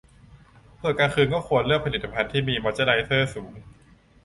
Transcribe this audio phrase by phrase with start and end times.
[0.79, 3.51] ส่วนกลางคืนควรเลือกผลิตภัณฑ์ที่มีมอยส์เจอไรเซอร์สูง